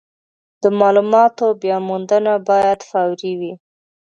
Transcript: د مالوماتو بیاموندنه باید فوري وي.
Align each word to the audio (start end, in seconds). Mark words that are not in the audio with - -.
د 0.61 0.63
مالوماتو 0.79 1.47
بیاموندنه 1.61 2.33
باید 2.49 2.79
فوري 2.89 3.33
وي. 3.39 3.53